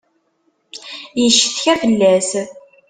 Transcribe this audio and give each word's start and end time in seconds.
Yeccetka 1.21 1.73
fell-as. 1.81 2.29